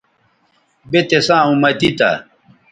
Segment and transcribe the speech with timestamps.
[0.89, 2.11] بے تِساں اُمتی تھا